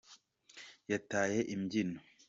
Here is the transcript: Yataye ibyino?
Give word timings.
Yataye 0.89 1.41
ibyino? 1.53 1.99